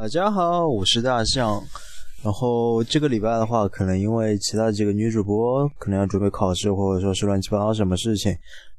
[0.00, 1.60] 大家好，我是大象。
[2.22, 8.30] 然后这个礼拜的话，可能因为其他几个女主播可能要准备考试，或者说是乱七八糟什么事情，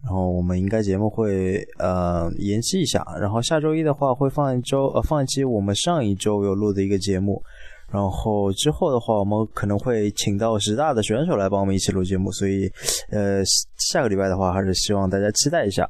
[0.01, 3.05] 然后我们应该节目会呃延期一下。
[3.19, 7.43] 然后下周一的话会放一周呃放一期我们上一周有录的一个节目。
[7.91, 12.71] 然后之后的话，我们可能会请到十大的选手来帮我们一起录节目，所以
[13.11, 13.43] 呃
[13.91, 15.86] 下个礼拜的话，还是希望大家期待一下。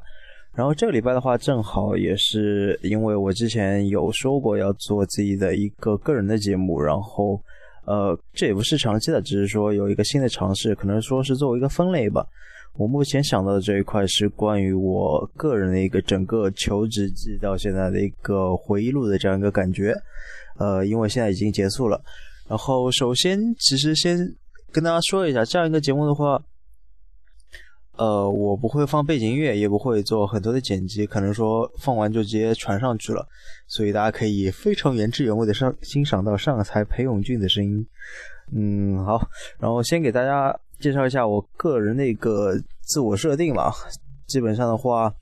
[0.60, 7.42] 然后这个礼拜的话，正好也是因为我之前有说过要做自己的一个个人的节目，然后
[7.86, 12.26] 呃，这也不是长期的，只是说有一个新的尝试，可能说是作为一个分类吧。
[12.74, 19.94] 我目前想到的这一块是关于我个人的一个整个求职季到现在的一个回忆录的这样一个感觉。
[20.58, 21.98] 呃，因为现在已经结束了。
[22.46, 24.18] 然后首先，其实先
[24.70, 26.38] 跟大家说一下，这样一个节目的话。
[27.96, 33.26] 呃，我不会放背景音乐，也不会做很多的剪辑，可能说放完就直接传上去了，
[33.66, 37.86] 所以大家可以非常原汁原味的上欣赏到上台裴勇俊的声音。
[38.52, 39.20] 嗯，好，
[39.58, 43.70] 然后先给大家介绍一下我个人的一个自我设定吧。
[44.26, 45.12] 基本上的话，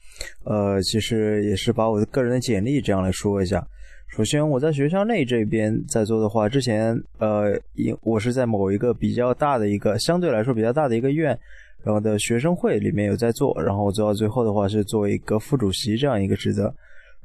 [0.44, 3.66] 呃，其实也是把我的个人的简历这样来说一下。
[4.06, 11.38] 首先，我在学校内这边在做的话，之前呃，因我是在某一个比较大的一个相对来说比较大的一个院。
[11.84, 16.74] 然后的学生会里面有在做，然后做到最后的话是作为一个副主席这样一个职责，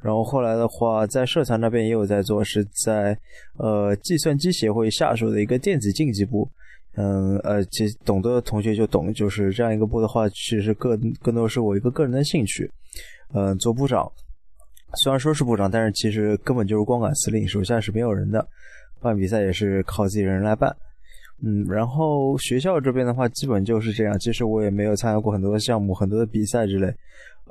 [0.02, 3.18] 然后后来的话在社团那边也有在做，是在
[3.58, 6.50] 呃计算机协会下属的一个电子竞技部，
[6.96, 12.70] 嗯呃，其实懂得的同学就懂，就是这样一个部的话，其实更更多是我一个个人的兴趣，
[13.34, 14.10] 嗯，做部长，
[15.04, 18.48] 虽然说是部长，但是其实根本就是光杆司令，手下是没有人的，
[19.02, 20.74] 办比赛也是靠自己人来办。
[21.42, 24.18] 嗯，然后学校这边的话，基本就是这样。
[24.20, 26.88] 其实我也没有参加过很多的项目、很多的比赛之类，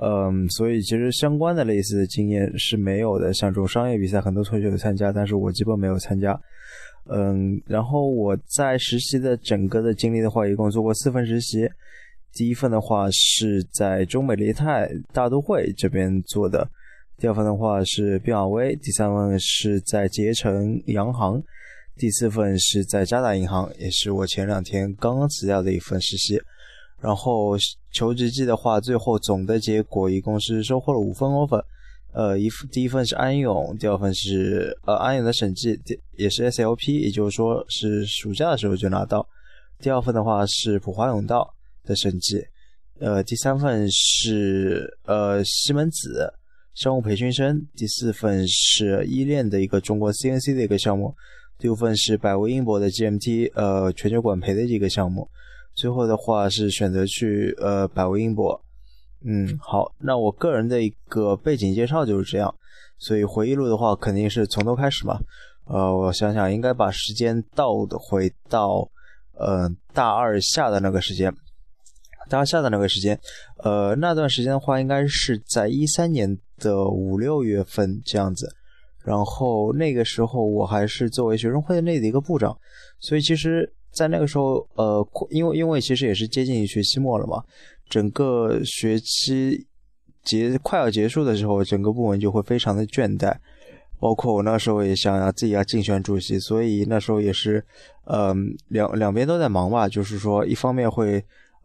[0.00, 3.34] 嗯，所以其实相关的类似的经验是没有的。
[3.34, 6.38] 像这种商业比赛，很多同学有参加，但是我基本没有参加。
[7.10, 11.68] 嗯，然后我在实习的整个的经历的话，一共做过四份实习。
[12.32, 16.66] 第一份的话是在中美联泰大都会这边做的，
[17.18, 21.42] 第二份的话是毕马威，第三份是在捷成洋行。
[21.96, 26.40] 第四份是在渣打银行，也是我前两天刚刚辞掉的一份实习。
[27.00, 27.56] 然后
[27.92, 31.62] 求职季的话，最后总的结果一共是收获了五份 offer。
[32.12, 35.78] 呃，一第一份是安永，第二份是呃安永的审计，
[36.16, 39.26] 也是 SLP，也就是说是暑假的时候就拿到。
[39.80, 41.52] 第二份的话是普华永道
[41.84, 42.44] 的审计。
[43.00, 46.32] 呃，第三份是呃西门子
[46.74, 51.12] 商务培训生，第四份是依恋的一个中国 CNC 的一个项目。
[51.62, 55.30] 第五份是百威英博的 GMT，呃，全球管培的一个项目。
[55.76, 58.60] 最后的话是选择去呃百威英博。
[59.24, 62.52] 嗯，好，那我个人的一个背景介绍就是这样。
[62.98, 65.20] 所以回忆录的话肯定是从头开始嘛。
[65.66, 68.90] 呃，我想想，应该把时间倒的回到
[69.38, 71.32] 呃大二下的那个时间，
[72.28, 73.16] 大二下的那个时间。
[73.58, 78.52] 呃，那段时间的话，应该是在一三年的五六月份这样子。
[79.04, 82.56] 然后那个时候我还是作为学生会内的一个部长，
[83.00, 87.42] 所以其实，在那个时候，呃，因为因为其实也是接近学期末了嘛，
[87.88, 89.66] 整个学期
[90.24, 93.34] 结快要结束的时候，整个部门就会非常的倦怠，
[93.98, 97.64] 包括我那时候也想要自己要竞选主席，所以那时候也是，
[98.04, 98.34] 呃，
[98.68, 101.24] 两两边都在忙吧，就是说一方面会。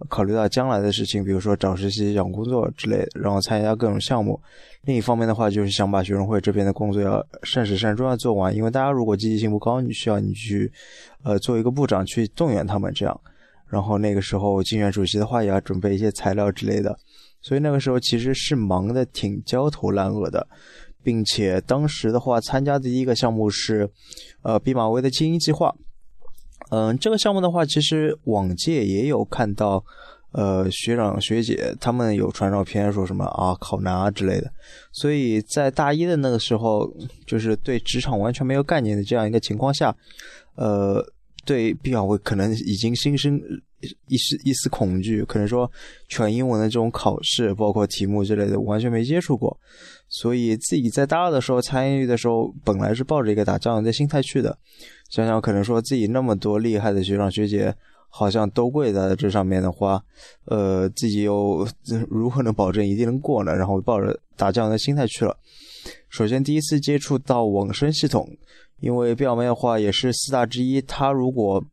[0.09, 4.39] 考虑到将来的事情，比如说找实习、找工作之类的，然后参加各种项目。
[4.83, 8.55] 另一方面的话，就是想把学生会这边的工作要善始善终要做完。
[8.55, 10.71] 因为大家如果积极性不高，你需要你去，
[11.23, 13.19] 呃，做一个部长去动员他们这样。
[13.67, 16.97] 然后那个时候竞选主席的话，也要准备一些材料之类的。
[17.41, 20.47] 所以那个时候其实是忙的挺焦头烂额的，
[21.03, 23.89] 并且当时的话，参加的第一个项目是，
[24.41, 25.75] 呃，毕马威的精英计划。
[26.69, 29.83] 嗯，这个项目的话，其实往届也有看到，
[30.31, 34.51] 呃，学长学姐他们有传照片，说什么啊考难啊之类的。
[34.91, 36.91] 所以在大一的那个时候，
[37.25, 39.95] 就是对职场完全没有概念的这样一个情况下，
[40.55, 41.01] 呃，
[41.45, 43.41] 对毕马威可能已经心生
[44.07, 45.71] 一丝一丝恐惧，可能说
[46.07, 49.57] 全英文的这种考试，包括题目之类的，完全没接触过。
[50.09, 54.57] 所以自己在大二的时候参与的时候，本来是抱着一个打酱油的心态去的。
[55.09, 57.73] 想想可能说自己那么多厉害的学长学姐，
[58.09, 60.01] 好像都跪在这上面的话，
[60.45, 61.67] 呃，自己又
[62.09, 63.55] 如何能保证一定能过呢？
[63.55, 65.37] 然后抱着打酱油的心态去了。
[66.09, 68.27] 首先第一次接触到网申系统，
[68.79, 71.63] 因为表妹的话也是四大之一，他如果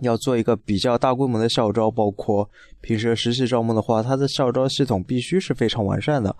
[0.00, 2.48] 要做一个比较大规模的校招，包括
[2.80, 6.34] 平时实习招募的话，他的校招系统必须是非常完善的。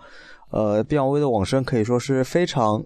[0.49, 2.83] 呃，表威的网申可以说是非常。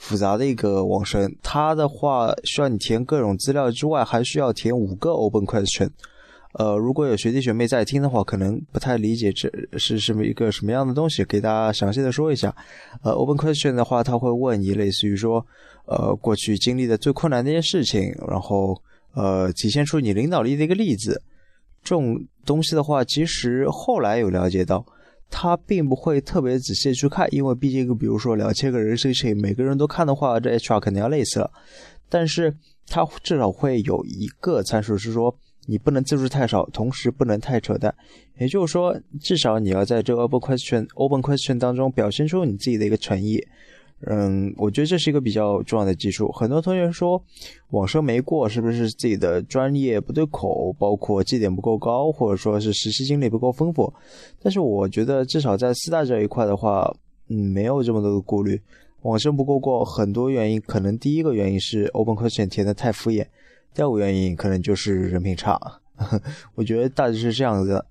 [0.00, 5.90] 复杂的一个网申，它的话需要你填各种资料之外，还需要填五个 open question。
[6.52, 12.54] 呃，如果有学弟学妹在听的话，可能不太理解这是什么一个什么样的东西，给大家详细的说一下。
[13.02, 15.44] 呃，open question 的话，他会问你类似于说，
[15.86, 18.80] 呃，过去经历的最困难的一件事情，然后
[19.18, 21.20] 呃，体现出你领导力的一个例子。
[21.82, 24.84] 这种东西的话，其实后来有了解到。
[25.30, 31.50] 他并不会特别仔细去看，因为毕竟，比如说两千个人申请，每个人都看的话，这 HR 肯定要累死了。
[32.08, 32.56] 但是，
[32.86, 35.36] 他至少会有一个参数是说，
[35.66, 37.94] 你不能字数太少，同时不能太扯淡。
[38.38, 43.46] 也就是说，至少你要在这个 open question open question 当中表现出你自己的一个诚意。
[44.06, 46.30] 嗯，我觉得这是一个比较重要的技术。
[46.30, 47.20] 很多同学说
[47.70, 53.92] 网申没过，是不是自己的专业不对口，包括绩点不够高，或者说是实习经历不够丰富？
[54.40, 56.94] 但是我觉得至少在四大这一块的话，
[57.28, 58.60] 嗯，没有这么多的顾虑。
[59.02, 63.26] 网申不够过，很多原因，可能第一个原因是 open question 填的太敷衍，
[63.74, 65.58] 第二个原因可能就是人品差。
[66.54, 67.84] 我觉得大致是这样子。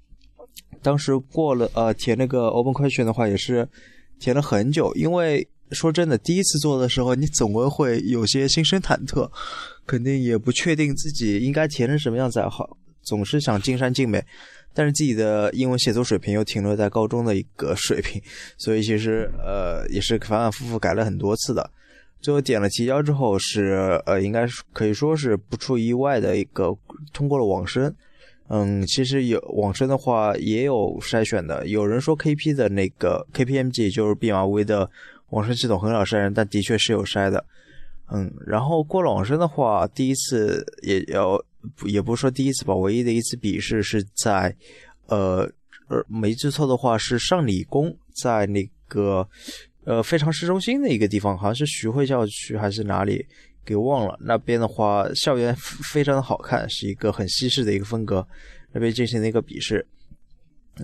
[0.81, 3.68] 当时过了呃填那个 open question 的话，也是
[4.21, 5.45] 填了很久，因为。
[5.72, 9.30] 说真的，第一次做的时候，你总归会有些心生忐忑，
[9.86, 14.24] 肯定也不确定自己应该填成什么样才好，总是想尽善尽美，
[14.74, 18.22] 但是自己的英文写作水平又停留在高中的一个水平，
[18.58, 21.69] 所以其实呃也是反反复复改了很多次的。
[22.22, 26.74] 最后点了提交之后，是呃应该可以说是不出意外的一个
[27.12, 27.94] 通过了网申。
[28.50, 34.90] 嗯，其实有网申的话也有筛选的，有人说 KP 的那个 KPMG 就是毕马威的。
[35.32, 37.46] 网申系统很少筛人，但的确是有筛的，
[38.14, 41.38] 嗯，然后过了网申的话，第一次也要，
[41.86, 44.56] 也不是说第一次吧，唯一的一次笔试是在，
[45.08, 45.46] 呃，
[46.08, 49.28] 没记错的话是上理工，在那个，
[49.84, 53.26] 呃，非常市中心的一个地方，好像是徐汇校区还是哪里，
[53.66, 54.18] 给忘了。
[54.22, 55.54] 那边的话，校园
[55.92, 58.26] 非常的好看，是一个很西式的一个风格，
[58.72, 59.86] 那边进行了一个笔试，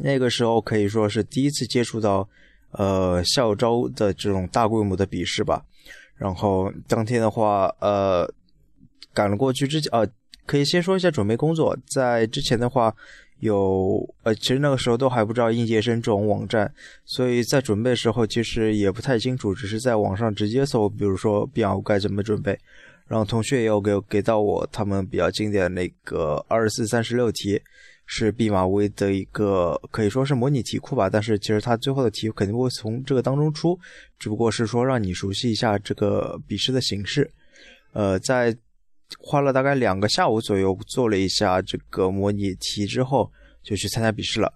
[0.02, 2.28] 那个时候可以说是第一次接触到。
[2.74, 5.64] 呃，校招的这种大规模的笔试吧，
[6.16, 8.28] 然后当天的话，呃，
[9.14, 10.08] 赶了过去之前，呃，
[10.46, 11.78] 可以先说一下准备工作。
[11.88, 12.96] 在之前的话，
[13.40, 16.74] 有呃，其实那个时候都还不知道应届生这种网站，
[17.06, 22.58] 所以在准备的时候其实也不太清楚，只是在网上直接搜，比如说 B 二该怎么准备。
[23.06, 27.62] 然后同学也有给给到我他们比较经典的那个二十四三十六题。
[28.16, 33.76] 是毕马威的一个可以说是模拟题库吧，但是其实它最后的题肯定会从这个当中出，
[34.20, 37.28] 只不过是说让你熟悉一下这个笔试的形式。
[37.94, 38.56] 呃，在
[39.18, 43.32] 花了大概两个下午左右做了一下这个模拟题之后，
[43.64, 44.54] 就去参加笔试了。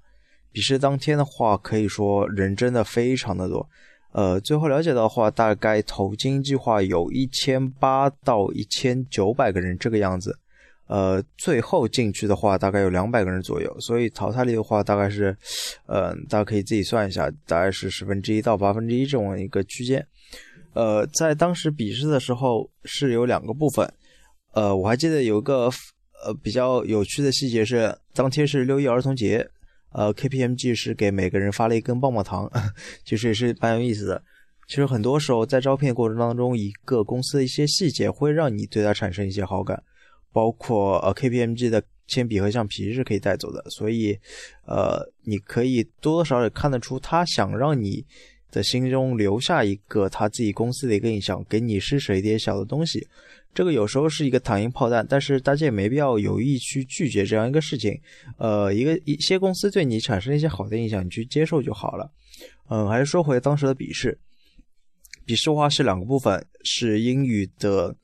[0.52, 3.68] 笔试当天的话，可以说人真的非常的多。
[4.12, 10.38] 呃，最后了解到的话，大概投金计划有一千八到一千九百个人这个样子。
[10.88, 15.36] 呃，最后进去的话，大概有两百个人左右，所以淘汰率的话，大概是，
[15.86, 20.06] 呃，大家可以自己算一下，大概是十分之一到八分之一这种一个区间。
[20.74, 23.92] 呃，在当时笔试的时候是有两个部分，
[24.54, 25.70] 呃，我还记得有一个
[26.24, 29.46] 呃比较有趣的细节是，当天是六一儿童节，
[29.92, 32.50] 呃，KPMG 是给每个人发了一根棒棒糖，
[33.04, 34.24] 其实也是蛮有意思的。
[34.68, 39.82] 其实很多时候在招聘过程当中，一个公司的一些细节会让你对他产生一些好感。
[40.38, 44.16] 包括呃 KPMG 的铅笔和橡皮是可以带走的，所以
[44.68, 48.06] 呃你可以多多少少看得出他想让你
[48.52, 53.08] 的心中留下一个他自己公司的一个印象，给你施舍一点小的东西。
[53.52, 58.00] 这个有时候是一个糖衣炮弹，但是大家也没必要有意去拒绝这样一个事情。
[58.38, 62.12] 呃，一个一些公司对你产生一些好的印象，你去接受就好了。
[62.70, 64.16] 嗯，还是说回当时的笔试，
[65.26, 67.96] 笔试的话是两个部分，是英语的，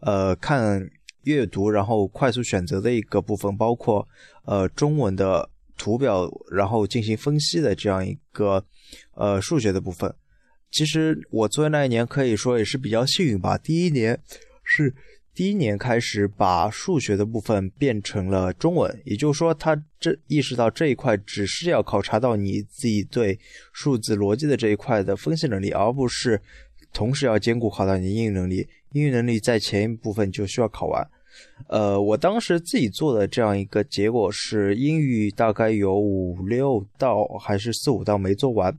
[0.00, 0.86] 呃看。
[1.24, 4.06] 阅读，然后快速选择的一个部分，包括
[4.44, 8.64] 呃中文的图表，然后进行分析的这样一个
[9.14, 10.14] 呃数学的部分。
[10.70, 14.20] 其实我作为那一年可以说也是比较幸运吧，第一年
[14.62, 14.94] 是
[15.34, 23.38] 第一年开始把数学的部分变成了中文，也就是说他这意识到这一块只是要考察到你自己对
[23.72, 26.40] 数字逻辑的这一块的分析能力，而不是
[26.92, 28.68] 同时要兼顾考到你英语能力。
[28.92, 31.08] 英语能力在前一部分就需要考完，
[31.68, 38.76] 呃，我当时自己做的这样一个结果是英语大概有五六道还是四五道没做完，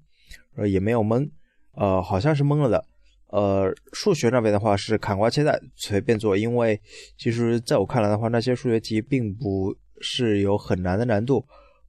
[0.56, 1.30] 呃，也没有蒙，
[1.75, 2.86] 呃，好像是蒙了的，
[3.27, 6.80] 呃，数学那边的话是砍瓜切菜随便做，因为
[7.18, 11.46] 其实在我看来的话，那些数学题并不是有很难的难度，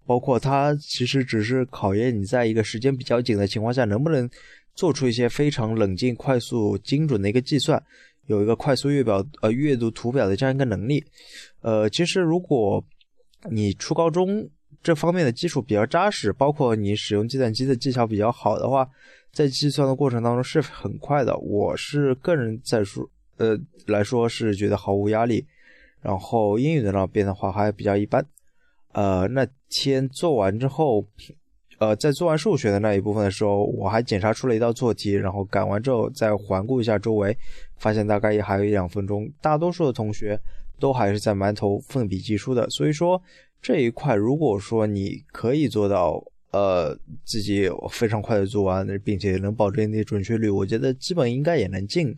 [0.07, 4.31] 包括它其实只是考验你在一个时间比较紧的情况下能不能
[4.75, 7.83] 做出一些非常冷静、快速、精准的一个计算，
[8.32, 11.04] 有一个快速阅表呃阅读图表的这样一个能力。
[11.60, 12.84] 呃，其实如果
[13.50, 14.48] 你初高中
[14.82, 18.88] 这方面的基础比较扎实，包括你使用计算机的技巧比较好的话，
[19.32, 21.36] 在计算的过程当中是很快的。
[21.38, 25.46] 我是个人在说呃来说是觉得毫无压力。
[26.00, 28.26] 然后英语的那边的话还比较一般。
[28.92, 31.06] 呃，那天做完之后。
[31.82, 37.36] 呃，在做完数学的那一部分的时候，我还检查出了一道错题，然后赶完之后再环顾一下周围，
[37.76, 39.28] 发现大概也还有一两分钟。
[39.40, 40.38] 大多数的同学
[40.78, 43.20] 都还是在埋头奋笔疾书的，所以说
[43.60, 46.22] 这一块如果说你可以做到，
[46.52, 52.14] 呃，自己非常快的做完，并且能保证你的准确率，我觉得基本应该也能进，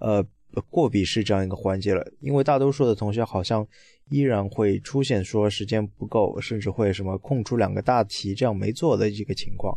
[0.00, 0.22] 呃，
[0.68, 2.06] 过笔试这样一个环节了。
[2.20, 3.66] 因为大多数的同学好像。
[4.10, 9.76] 依然会出现说时间不够，甚至会什么空出两个大题这样没做的一个情况。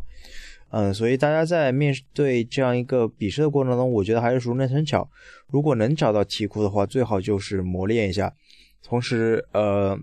[0.73, 5.05] 嗯，所以大家在面对这样一个笔试的过程中，我觉得还是熟能生巧。
[5.47, 8.33] 如果能找到题库的话，最好就是磨练一下。
[8.81, 9.99] 同时，呃，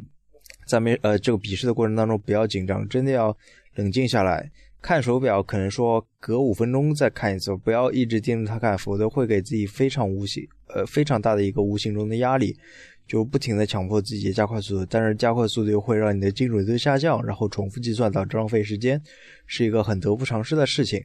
[0.66, 3.34] 在面呃这个笔试的过程当中不要紧张，真的要
[3.76, 4.50] 冷静下来，
[4.82, 12.54] 看手表，可能说隔五分钟再看一次，不要一直盯着它看，否则会给自己非常无形呃非常大的一个无形中的压力。
[13.08, 19.02] 就不停的强迫自己加快速度，但是加快速度又会让你的精准度下降，然后重复计算导致浪费时间，
[19.46, 21.02] 是一个很得不偿失的事情。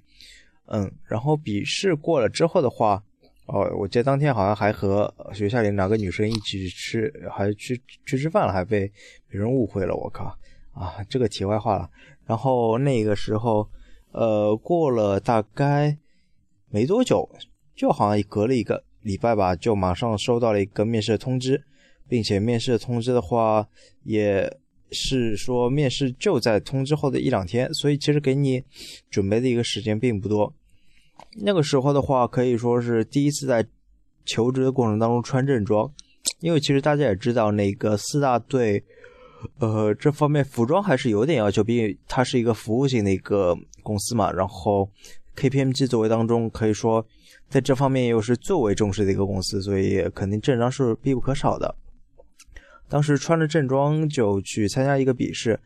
[0.65, 3.01] 嗯，然后笔试过了之后的话，
[3.45, 8.91] 哦，我记得当天好像还和学校里哪个女生一起吃，还去去吃饭了，还被
[9.29, 9.95] 别人误会了。
[9.95, 10.25] 我靠
[10.73, 11.89] 啊，这个题外话了。
[12.25, 13.69] 然后那个时候，
[14.11, 15.97] 呃，过了大概
[16.69, 17.29] 没多久，
[17.75, 21.63] 就好像隔了一个礼拜吧，就马上收到了一个面试的通知。
[22.07, 23.67] 并且面试的通知的话，
[24.03, 24.57] 也
[24.91, 28.63] 是说面试就在通知后的一两天，所以其实给你
[29.09, 30.53] 准备的一个时间并不多。
[31.41, 33.65] 那个时候的话，可以说是第一次在
[34.25, 35.91] 求职的过程当中穿正装，
[36.39, 38.83] 因为其实大家也知道，那个四大对，
[39.59, 44.31] 呃，这方面服装还是有点要求，毕竟它是一个服务性的一个公司嘛。
[44.31, 44.89] 然后
[45.35, 47.05] KPMG 作为当中可以说
[47.49, 51.75] 在这方面又是最为重视的一个公司，所以肯定正装是必不可少的。
[52.93, 55.59] 当时穿着正装就去参加一个笔试，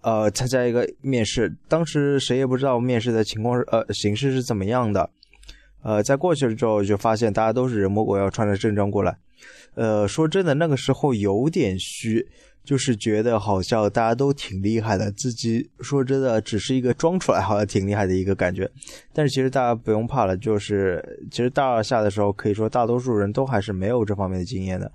[0.00, 1.54] 呃，参加一个面试。
[1.68, 5.10] 当时谁也不知道面试的情况是呃形式是怎么样的，
[5.82, 9.18] 呃，在过去了之后就发现大家都是人模狗样穿着正装过来。
[9.74, 12.26] 呃，说真的，那个时候有点虚，
[12.64, 18.66] 就是觉得好像大家都挺厉害的，自己说真的只是一个装出来好像挺厉害的一个感觉。
[19.12, 24.90] 但是其实大家不用怕了，就是其实大二下的时候，可以说大多数人都还是没有这方面的经验的。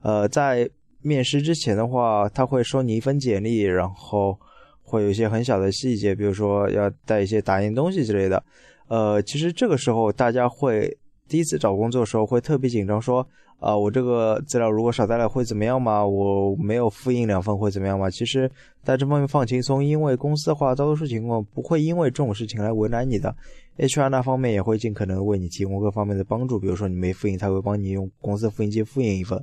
[0.00, 0.66] 呃，在
[1.06, 4.36] 面试之前的话，他会收你一份简历，然后
[4.82, 8.42] 会有一些很小的细节，比如说要带一些打印东西之类的。
[8.88, 10.96] 呃，其实这个时候大家会
[11.28, 13.24] 第一次找工作的时候会特别紧张，说
[13.60, 16.04] 啊，我这个资料如果少带了会怎么样嘛？
[16.04, 18.10] 我没有复印两份会怎么样嘛？
[18.10, 18.50] 其实
[18.82, 23.34] 在这方面放轻松，因为公司的话大多数情况不会因为这种事情来为难你的
[23.78, 29.40] ，HR 那方面也会尽可能为你提供各方面的帮助，比如说你没复印，他会帮你用公司复印机复印一份。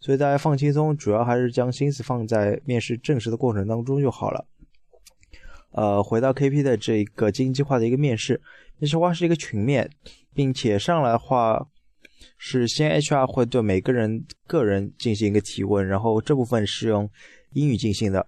[0.00, 4.46] 所以大家放轻松，主要还是将心思放在面试正式的过程当中就好了。
[5.72, 8.40] 呃，回到 KP 的这个精英计划的一个面试，
[8.78, 9.90] 面试话是一个群面，
[10.32, 11.66] 并且上来的话
[12.38, 17.10] 是先 HR 会对每个人个人进行一个提问，然后这部分是用
[17.54, 18.26] 英语进行的。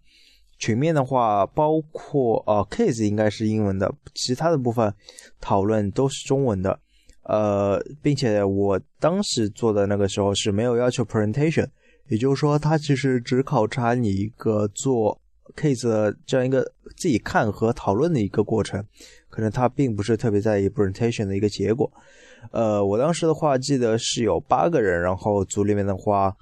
[0.59, 4.93] 群面的话包括呃 case 应该是英文的，其他的部分
[5.39, 6.81] 讨论都是中文的。
[7.29, 11.67] 呃，并且我当时做的那个时候是没有要求 presentation，
[12.09, 15.21] 也就是说，它其实只考察你一个做
[15.55, 16.63] case 的这样一个
[16.97, 18.85] 自己看和讨论的一个过程，
[19.29, 21.91] 可能他并不是特别在意 presentation 的一个结果。
[22.53, 26.37] 呃，我当时的话记得是有八个人，然后组里面的话。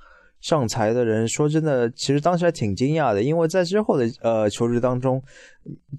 [0.44, 5.22] 上财的人说真的，其实当时还挺惊讶的，因为在之后的呃求职当中，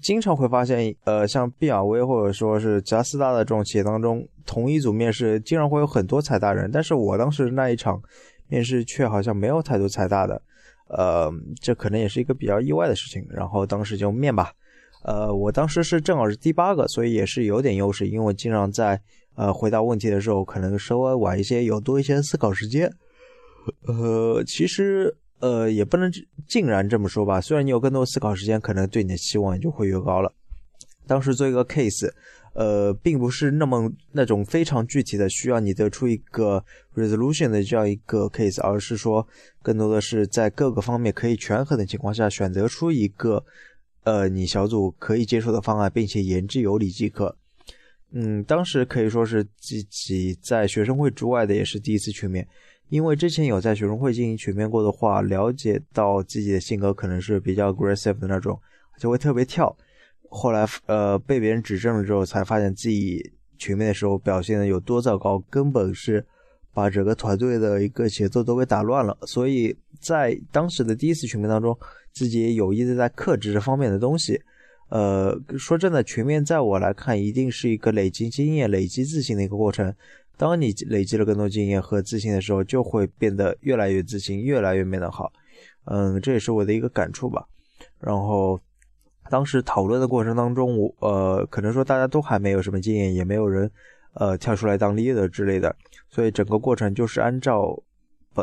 [0.00, 8.00] 经常会发现，呃，像毕亚威或者说是加斯大的这种企业当中，同一组面试经常会有很多财大人，但是我当时那一场
[8.46, 10.40] 面试却好像没有太多财大的，
[10.90, 11.28] 呃，
[11.60, 13.26] 这可能也是一个比较意外的事情。
[13.28, 14.52] 然后当时就面吧，
[15.02, 19.00] 呃，我当时是正好是第八个，所以也是有点优势，因为经常在
[19.34, 22.88] 呃回答问题的时候可能稍微晚一些，有多一些思考时间。
[23.86, 26.10] 呃，其实呃也不能
[26.46, 27.40] 尽然这么说吧。
[27.40, 30.32] 虽然你有更多思考时间，可能对你的期望也就会越高了。
[31.06, 32.10] 当时做一个 case，
[32.54, 39.26] 呃，并不是那么那种非常具体的需要你得出一个 resolution 的这样一个 case，而是说
[39.62, 43.44] 更多的是在各个方面可以权衡的情况下，选择出一个
[44.02, 47.36] 呃你小组可以接受的方案，并且言之有理即可。
[48.12, 52.46] 嗯，当时可以说是自己在学生会之外的也是第一次全面，
[52.88, 58.58] 因为之前有在学生会进行群面过的话，了解到自己的性格可能是比较 aggressive 的那种，
[58.98, 59.76] 就会特别跳。
[60.28, 66.24] 后来呃被别人指正了之后，才发现自己群面的时候表现的有多糟糕，根本是
[66.72, 69.16] 把整个团队的一个节奏都给打乱了。
[69.26, 71.76] 所以在当时的第一次群面当中，
[72.12, 74.40] 自己也有意的在克制这方面的东西。
[74.88, 79.92] 呃，说真的，群面在我来看，一定是一个累积经验、累积自信的一个过程。
[80.36, 85.32] 当你累积了更多经验和自信的时候，就会变得越来越自信，越来越变得好。
[85.84, 87.46] 嗯，这也是我的一个感触吧。
[88.00, 88.60] 然后，
[89.30, 93.70] 当时讨论的过程当中，我呃，可能说大家都还没有什么经验，也没有人
[94.14, 95.74] 呃跳出来当 leader 之类的，
[96.08, 97.82] 所以整个过程就是按照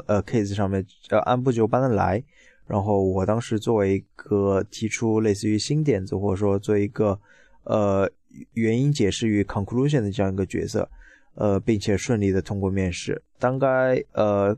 [0.07, 2.23] 呃 case 上面呃按部就班的来。
[2.65, 7.19] 然后我当时作为一个提出类似于新点子，或者说做一个
[7.65, 8.09] 呃
[8.53, 10.89] 原因解释与 conclusion 的这样一个角色，
[11.35, 13.21] 呃，并且顺利的通过面试。
[13.39, 14.57] 大概呃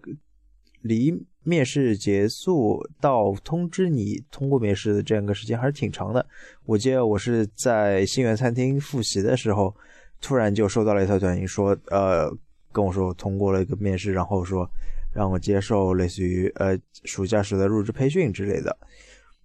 [0.82, 1.14] 离
[1.44, 6.26] 面试结束到通知你通过面试的这样一个时间还是挺长的。
[6.66, 9.76] 我记得我是在新源餐厅复习的时候，
[10.22, 12.30] 突然就收到了一条短信，说呃
[12.72, 14.70] 跟我说通过了一个面试，然后说。
[15.16, 18.78] 让我接受类似于呃暑假时的入职培训之类的，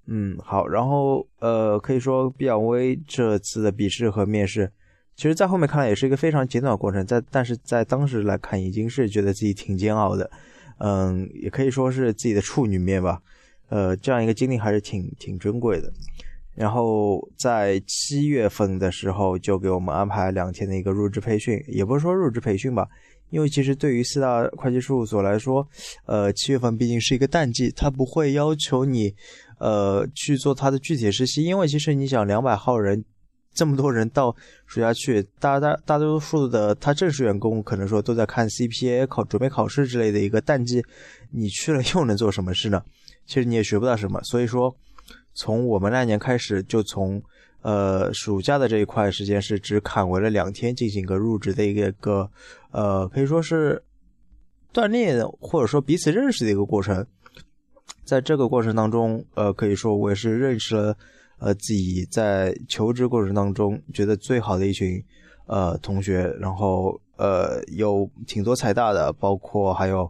[0.06, 4.68] 嗯，好，然后呃可以说比亚威这次的笔试和面试，
[5.20, 10.30] 其实在后面看来也是一个非常简短的过程，在但是在当时来看已经是觉得自己挺煎熬的，
[10.78, 13.20] 嗯，也可以说是自己的处女面吧，
[13.68, 15.92] 呃，这样一个经历还是挺挺珍贵的。
[16.54, 22.88] 然后在七月份的时候就给我们安排两天的一个入职培训，也不是说入职培训吧。
[23.28, 25.68] 因为其实对于四大会计事务所来说，
[26.06, 29.14] 呃，七月份毕竟是一个淡季，他不会要求你，
[29.58, 31.44] 呃，去做他的具体实习。
[31.44, 33.04] 因为其实你想，两百号人，
[33.52, 34.34] 这么多人到
[34.66, 40.84] 暑假去，大大大多数的他正式员工可能说都在看 CPA 考准备考试之类的一个淡季，
[41.30, 42.82] 你去了又能做什么事呢？
[43.26, 44.20] 其实你也学不到什么。
[44.22, 44.74] 所以说，
[45.34, 47.22] 从我们那年开始，就从。
[47.62, 52.30] 呃，暑假的这一块时间是只砍为了两天进行一个入职的一个个，
[52.70, 53.82] 呃，可以说是
[54.72, 57.06] 锻炼或者说彼此认识的一个过程。
[58.02, 60.96] 在这个过程当中，呃，可以说我也是认识了
[61.40, 65.02] 呃自己在求职过程当中觉得最好的一群
[65.46, 70.08] 呃同学，然后呃有挺多财大的，包括还有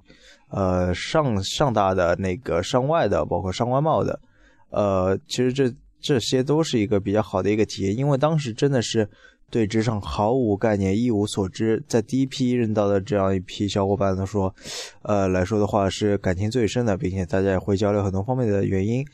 [0.51, 4.21] 呃上上大的那个上外的，包括上外贸的，
[4.69, 5.73] 呃，其实这。
[6.03, 9.07] 这些都是一个比较好的一个体验，因为当时真的是
[9.51, 14.55] 对职场毫无概念、一无所知，在第一批认到的这样一批小伙伴来说，
[15.03, 19.05] 呃来说的话是感情最深的，并且大家也会交流很多方面的原因。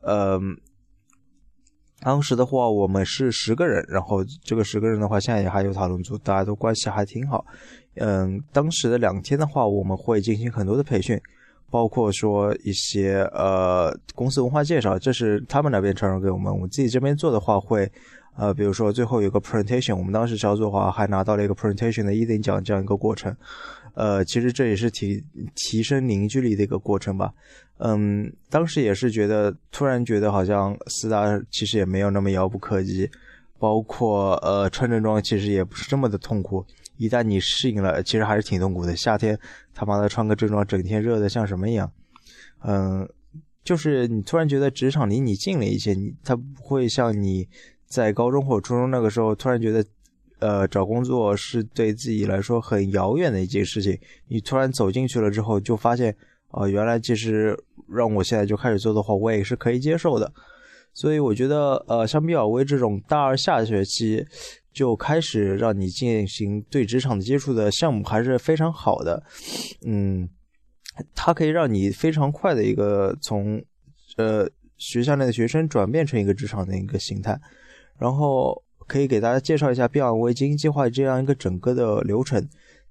[0.00, 0.36] 呃，
[2.02, 7.44] 当时的话我们是十个人，然后这个十个人的话现在也还有讨论组，大家都关系还挺好。
[7.94, 11.18] 嗯，当时的两天的话，我们会进行很多的培训。
[11.70, 16.54] 包括说一些呃公司文化介绍，这是他们那边传授给我们。
[16.54, 17.90] 我自己这边做的话，会
[18.36, 23.34] 呃比如说最后有个 presentation，我们当时小组的话还拿到了一个 presentation 的一等奖这样一个过程。
[23.94, 25.22] 呃，其实这也是提
[25.54, 27.32] 提升凝聚力的一个过程吧。
[27.78, 33.10] 嗯，当时也是觉得突然觉得好像四大其实也没有那么遥不可及，
[33.58, 36.64] 包括呃穿正装其实也不是这么的痛苦。
[36.96, 38.94] 一旦你适应了，其实还是挺痛苦的。
[38.94, 39.36] 夏天
[39.74, 41.90] 他妈的穿个正装，整天热的像什么一样。
[42.64, 43.08] 嗯，
[43.64, 47.48] 就是你突然觉得职场离你近了一些，你他不会像你
[47.86, 49.84] 在高中或初中那个时候突然觉得，
[50.42, 53.98] 呃，找工作是对自己来说很遥远的一件事情。
[54.28, 56.14] 你突然走进去了之后，就发现，
[56.48, 57.56] 啊，原来其实
[57.88, 60.32] 让我现在就开始做的话，我也是可以接受的。
[60.92, 64.26] 所以我觉得，呃，像比尔威这种大二下学期。
[64.74, 69.22] 就开始让你进行对职场的接触的项目还是非常好的，
[69.84, 70.26] 嗯，
[71.14, 73.62] 它可以让你非常快的一个从
[74.16, 77.38] 呃学校内的学生转变成一个职场的一个形态，
[77.98, 82.46] 然后可以给大家介绍一下变维精英计划这样一个整个的流程，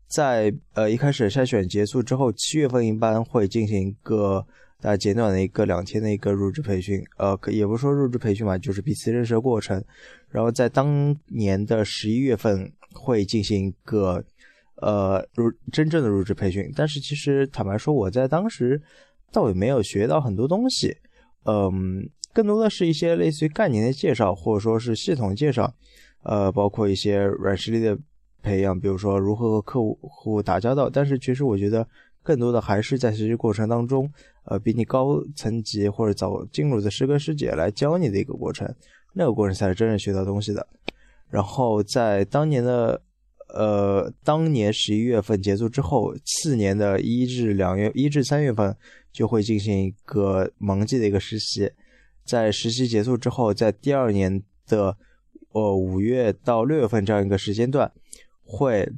[0.07, 4.45] 在呃一开始筛选结束之后，七月份一般会进行一个。
[4.83, 9.79] 大家简短的一个两天的一个入职培训，呃，可也不是说入职培训吧，就是彼此认识的过程。
[10.31, 14.23] 然后在当年的十一月份会进行一个
[14.77, 18.81] 呃入真正的入职培训，但是其实坦白说，我在当时
[19.31, 20.97] 倒也没有学到很多东西，
[21.45, 25.73] 嗯，更多的是一些类似于概念的介绍，或者说是系统介绍，
[26.23, 27.97] 呃，包括一些软实力的
[28.41, 30.89] 培养，比如说如何和客户打交道。
[30.89, 31.87] 但是其实我觉得。
[32.23, 34.07] 更多的还是在实习过程当中，
[34.43, 38.71] 呃，比你高层级或者早进入的师哥师姐来教你的一个过程，
[39.13, 40.67] 那个过程才是真正学到东西的。
[41.31, 43.01] 然后在当年的
[43.55, 48.77] 呃当年十一月份结束之后，次年的一至两月一至三月份
[49.11, 51.71] 就会进行一个忙季的一个实习，
[52.31, 54.95] 在实习结束之后，在第二年的
[55.51, 57.91] 呃五月到六月份这样一个时间段，
[58.41, 58.89] 会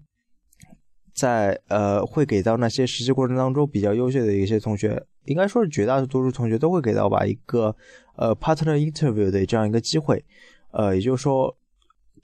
[1.15, 7.75] 在呃会给到那些实习过程当中比较优秀的一些同学，应该说是绝大多数同学都会给到吧一个
[8.17, 10.23] 呃 partner interview 的这样一个机会，
[10.69, 11.57] 呃也就是说。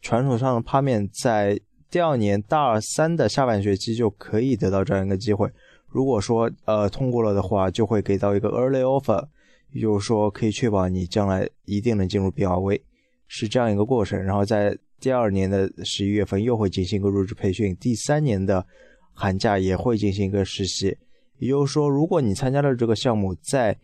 [0.01, 1.59] 传统上的趴面在
[1.91, 5.51] 第二年大二三的下半学期就可以得到这样一个机会。
[5.87, 9.27] 如果说呃通过了的话，就会给到一个 early offer，
[9.71, 12.81] 也就是说可以确保你将来一定能进入 BRV，
[13.27, 14.21] 是这样一个过程。
[14.21, 18.65] 然后在第二年的十一月份又会进行一个入职培训，第三年的
[19.13, 20.97] 寒假也会进行一个实习。
[21.37, 23.77] 也就是说，如果你参加了这个项目，在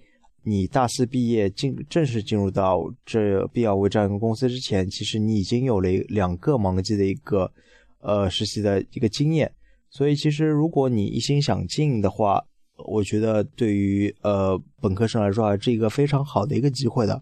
[0.44, 7.52] 你大四毕业进正式进入到这必要为这样一个公司之前，其实你已经有了两个忙季的一个
[8.00, 9.52] 呃实习的一个经验，
[9.90, 12.46] 所以其实如果你一心想进的话，
[12.78, 17.22] 我觉得对于呃本科生来说啊，是一个非常好的一个机会的。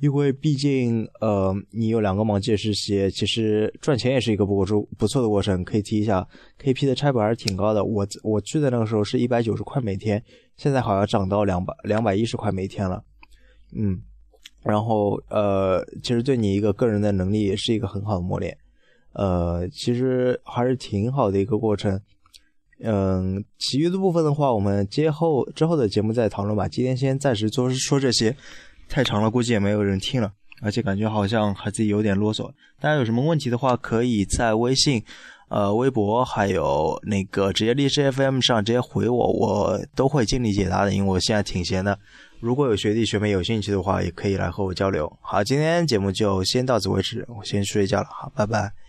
[0.00, 5.64] 因为毕竟，呃，你有两个忙季实习，其实赚钱也是一个不过出不错的过程。
[5.64, 6.28] 可以提一下
[6.62, 7.82] ，KP 的差本还是挺高的。
[7.82, 10.22] 我我去的那个时候是一百九十块每天，
[10.58, 13.02] 现在好像涨到两百两百一十块每天了。
[13.74, 13.98] 嗯，
[14.62, 18.54] 然后呃，其实对你一个个人的能力也是一个很好的磨练。
[19.14, 21.98] 呃，其实还是挺好的一个过程。
[22.80, 26.68] 嗯，其余的部分的话，我们接后之后的节目再讨论吧。
[26.68, 28.36] 今天先暂时说说这些。
[28.88, 30.30] 太长了，估计也没有人听了，
[30.62, 32.48] 而且感觉好像还自己有点啰嗦。
[32.80, 35.02] 大家有什么问题的话，可以在微信、
[35.48, 40.94] 呃微博还有那个直接荔枝 FM 上直接回我，我都会尽力解答的。
[40.94, 41.98] 因为我现在挺闲的，
[42.38, 45.12] 如果有学弟学妹有兴趣的话，也可以来和我交流。
[45.20, 48.85] 好，今天节目就先到此为止，我先睡觉了，好，拜拜。